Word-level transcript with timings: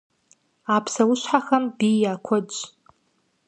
А 0.73 0.77
псэущхьэхэм 0.83 1.63
бий 1.77 1.97
я 2.11 2.13
куэдщ. 2.25 2.57